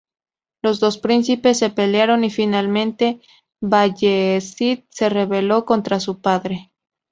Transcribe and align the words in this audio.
Los 0.63 0.79
dos 0.79 0.97
príncipes 0.97 1.59
se 1.59 1.69
pelearon 1.69 2.23
y 2.23 2.31
finalmente 2.31 3.21
Bayezid 3.61 4.79
se 4.89 5.09
rebeló 5.09 5.63
contra 5.63 5.99
su 5.99 6.21
padre. 6.21 6.71